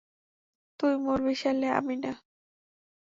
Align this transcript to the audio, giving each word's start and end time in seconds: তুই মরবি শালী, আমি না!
তুই 0.79 0.93
মরবি 1.05 1.33
শালী, 1.41 1.67
আমি 1.79 1.95
না! 2.03 2.11